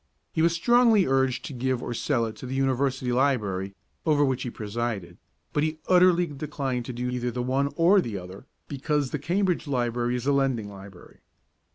[0.33, 4.41] He was strongly urged to give or sell it to the University Library over which
[4.41, 5.19] he presided,
[5.53, 9.67] but he utterly declined to do either the one or the other, because the Cambridge
[9.67, 11.19] Library is a lending library.